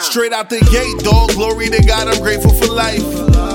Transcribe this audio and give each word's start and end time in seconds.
Straight 0.00 0.32
out 0.32 0.50
the 0.50 0.60
gate, 0.68 1.04
dog. 1.04 1.30
Glory 1.32 1.68
to 1.68 1.80
God, 1.86 2.08
I'm 2.08 2.20
grateful 2.20 2.52
for 2.52 2.68
life. 2.68 3.00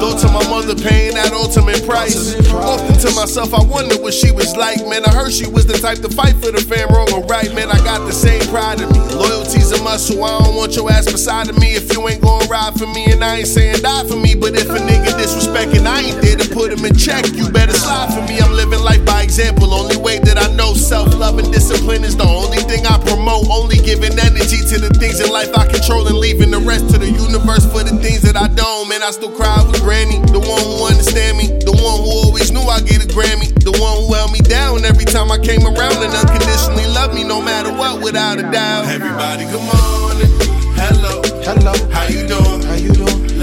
Though 0.02 0.18
to 0.18 0.28
my 0.34 0.42
mother, 0.50 0.74
paying 0.74 1.14
that 1.14 1.32
ultimate 1.34 1.86
price. 1.86 2.34
Often 2.50 2.98
to 3.06 3.14
myself, 3.14 3.54
I 3.54 3.62
wonder 3.62 4.02
what 4.02 4.14
she 4.14 4.32
was 4.32 4.56
like. 4.58 4.82
Man, 4.90 5.06
I 5.06 5.14
heard 5.14 5.32
she 5.32 5.46
was 5.46 5.67
the 5.67 5.78
type 5.78 6.02
to 6.02 6.09
fight 6.09 6.33
for 6.42 6.50
the 6.50 6.62
fam, 6.62 6.90
wrong 6.90 7.14
or 7.14 7.22
right. 7.30 7.54
Man, 7.54 7.70
I 7.70 7.78
got 7.86 8.05
the 8.09 8.12
same 8.12 8.41
pride 8.50 8.82
in 8.82 8.89
me. 8.89 9.00
Loyalty's 9.14 9.71
a 9.71 9.82
muscle. 9.84 10.23
I 10.23 10.41
don't 10.41 10.55
want 10.55 10.75
your 10.75 10.89
ass 10.91 11.05
beside 11.05 11.50
of 11.50 11.59
me 11.61 11.77
if 11.77 11.93
you 11.93 12.02
ain't 12.09 12.21
gonna 12.21 12.50
ride 12.50 12.73
for 12.73 12.88
me. 12.88 13.05
And 13.13 13.23
I 13.23 13.45
ain't 13.45 13.48
saying 13.48 13.86
die 13.86 14.05
for 14.09 14.18
me, 14.18 14.34
but 14.34 14.57
if 14.57 14.66
a 14.70 14.82
nigga 14.82 15.13
disrespecting, 15.13 15.86
I 15.86 16.09
ain't 16.09 16.21
there 16.21 16.38
to 16.38 16.48
put 16.50 16.73
him 16.73 16.84
in 16.86 16.98
check. 16.98 17.29
You 17.38 17.50
better 17.54 17.77
slide 17.77 18.09
for 18.09 18.25
me. 18.25 18.39
I'm 18.41 18.54
living 18.54 18.82
life 18.82 19.05
by 19.05 19.21
example. 19.21 19.73
Only 19.73 19.98
way 19.98 20.18
that 20.25 20.41
I 20.41 20.50
know 20.55 20.73
self 20.73 21.13
love 21.13 21.38
and 21.38 21.54
discipline 21.54 22.04
is 22.04 22.18
the 22.18 22.25
only 22.25 22.66
thing 22.66 22.88
I 22.88 22.98
promote. 22.98 23.45
Only 23.54 23.77
giving 23.77 24.18
energy 24.18 24.30
to 24.72 24.80
the 24.80 24.90
things 24.96 25.20
in 25.20 25.28
life 25.28 25.52
I 25.52 25.68
control 25.68 26.08
and 26.08 26.16
leaving 26.16 26.50
the 26.50 26.59
rest 26.64 26.88
to 26.91 26.98
the 26.98 27.12
universe 27.12 27.68
for 27.68 27.84
the 27.84 27.91
things 28.00 28.23
that 28.23 28.40
I 28.40 28.48
don't. 28.48 28.88
Man, 28.88 29.04
I 29.04 29.12
still 29.12 29.36
cry 29.36 29.59
with 29.68 29.84
Granny, 29.84 30.23
the 30.32 30.40
one 30.40 30.64
who 30.64 30.88
understand 30.88 31.36
me, 31.36 31.52
the 31.68 31.76
one 31.76 32.00
who 32.00 32.08
always 32.23 32.55
knew 32.55 32.64
I'd 32.64 32.88
get 32.88 33.04
a 33.04 33.08
Grammy, 33.12 33.52
the 33.68 33.76
one 33.76 34.00
who 34.00 34.16
held 34.16 34.31
me 34.31 34.40
down 34.40 34.88
every 34.88 35.04
time 35.04 35.28
I 35.28 35.44
came 35.44 35.68
around 35.68 36.00
and 36.00 36.16
unconditionally 36.16 36.88
loved 36.88 37.12
me 37.12 37.28
no 37.28 37.44
matter 37.44 37.76
what, 37.76 38.00
without 38.00 38.40
a 38.40 38.48
doubt. 38.48 38.88
Everybody, 38.88 39.44
come 39.52 39.68
on. 39.76 40.16
Hello, 40.80 41.20
Hello, 41.44 41.76
how 41.92 42.08
you 42.08 42.23
doing? 42.23 42.64
how 42.64 42.80
you 42.80 42.95
doing? 42.95 43.41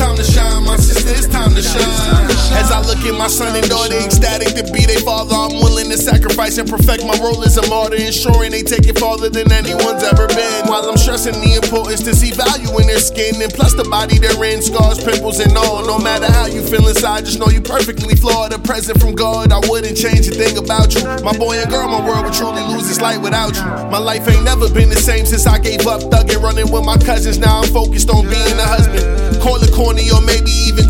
Time 0.00 0.16
to 0.16 0.24
shine, 0.24 0.64
my 0.64 0.76
sister, 0.80 1.12
it's 1.12 1.28
time 1.28 1.52
to 1.52 1.60
shine. 1.60 2.24
As 2.56 2.72
I 2.72 2.80
look 2.88 3.04
at 3.04 3.12
my 3.20 3.28
son 3.28 3.52
and 3.52 3.68
daughter, 3.68 4.00
ecstatic 4.00 4.56
to 4.56 4.64
be 4.72 4.88
their 4.88 5.04
father, 5.04 5.36
I'm 5.36 5.60
willing 5.60 5.92
to 5.92 5.98
sacrifice 6.00 6.56
and 6.56 6.64
perfect 6.64 7.04
my 7.04 7.12
role 7.20 7.44
as 7.44 7.60
a 7.60 7.64
martyr, 7.68 8.00
ensuring 8.00 8.50
they 8.56 8.64
take 8.64 8.88
it 8.88 8.96
farther 8.98 9.28
than 9.28 9.52
anyone's 9.52 10.02
ever 10.02 10.26
been. 10.32 10.64
While 10.72 10.88
I'm 10.88 10.96
stressing 10.96 11.36
the 11.44 11.60
importance 11.60 12.00
to 12.08 12.16
see 12.16 12.32
value 12.32 12.72
in 12.80 12.88
their 12.88 12.98
skin, 12.98 13.36
and 13.44 13.52
plus 13.52 13.76
the 13.76 13.84
body 13.84 14.16
they're 14.16 14.40
in, 14.40 14.64
scars, 14.64 15.04
pimples, 15.04 15.38
and 15.38 15.52
all. 15.52 15.84
No 15.84 16.00
matter 16.00 16.32
how 16.32 16.46
you 16.46 16.64
feel 16.64 16.88
inside, 16.88 17.28
just 17.28 17.38
know 17.38 17.52
you 17.52 17.60
perfectly 17.60 18.16
flawed. 18.16 18.56
A 18.56 18.58
present 18.58 18.98
from 18.98 19.12
God, 19.12 19.52
I 19.52 19.60
wouldn't 19.68 20.00
change 20.00 20.24
a 20.28 20.32
thing 20.32 20.56
about 20.56 20.96
you. 20.96 21.04
My 21.20 21.36
boy 21.36 21.60
and 21.60 21.68
girl, 21.68 21.88
my 21.92 22.00
world 22.00 22.24
would 22.24 22.34
truly 22.34 22.64
lose 22.72 22.88
its 22.88 23.04
light 23.04 23.20
without 23.20 23.52
you. 23.52 23.68
My 23.92 24.00
life 24.00 24.24
ain't 24.26 24.48
never 24.48 24.72
been 24.72 24.88
the 24.88 24.96
same 24.96 25.26
since 25.26 25.46
I 25.46 25.58
gave 25.60 25.84
up 25.86 26.00
thugging, 26.08 26.40
running 26.40 26.72
with 26.72 26.88
my 26.88 26.96
cousins. 26.96 27.36
Now 27.36 27.60
I'm 27.60 27.68
focused 27.68 28.08
on 28.08 28.24
being 28.24 28.56
a 28.56 28.64
husband. 28.64 29.39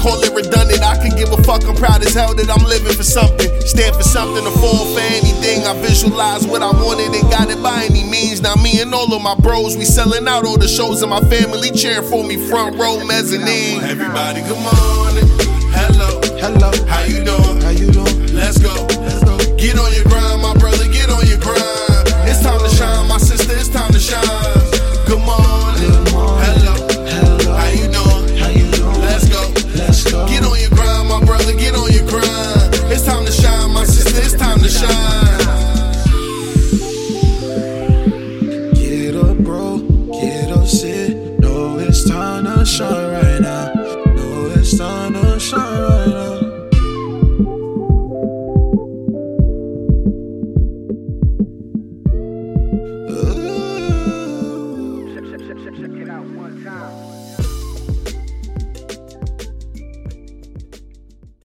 Call 0.01 0.17
it 0.25 0.33
redundant. 0.33 0.81
I 0.83 0.97
can 0.97 1.13
give 1.17 1.31
a 1.31 1.41
fuck, 1.45 1.63
I'm 1.69 1.77
proud 1.77 2.01
as 2.03 2.15
hell 2.15 2.35
that 2.35 2.49
I'm 2.49 2.65
living 2.65 2.97
for 2.97 3.05
something. 3.05 3.49
Stand 3.69 3.95
for 3.95 4.03
something, 4.03 4.43
to 4.43 4.51
fall 4.59 4.89
for 4.97 5.05
anything. 5.21 5.69
I 5.69 5.77
visualize 5.85 6.47
what 6.49 6.63
I 6.63 6.73
wanted 6.73 7.13
and 7.13 7.31
got 7.31 7.51
it 7.53 7.63
by 7.63 7.85
any 7.85 8.05
means. 8.09 8.41
Now 8.41 8.55
me 8.57 8.81
and 8.81 8.93
all 8.95 9.13
of 9.13 9.21
my 9.23 9.35
bros, 9.37 9.77
we 9.77 9.85
selling 9.85 10.27
out 10.27 10.45
all 10.47 10.57
the 10.59 10.69
shows 10.69 11.03
and 11.03 11.11
my 11.11 11.21
family 11.29 11.71
cheering 11.71 12.09
for 12.09 12.25
me 12.25 12.37
front 12.49 12.77
row 12.81 13.05
mezzanine. 13.05 13.85
Everybody, 13.85 14.41
come 14.43 14.65
on. 14.65 15.13
Hello, 15.77 16.21
Hello, 16.41 16.71
how 16.89 17.05
you 17.05 17.23
doing? 17.25 17.61
how 17.61 17.71
you 17.71 17.91
doing? 17.93 18.00
Get 42.61 42.81
up, 42.83 43.30